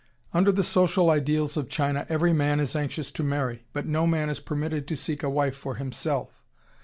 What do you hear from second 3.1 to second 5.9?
to marry, but no man is permitted to seek a wife for